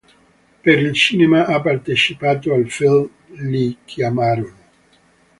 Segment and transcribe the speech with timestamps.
[0.63, 4.57] Per il cinema ha partecipato al film "Li chiamarono...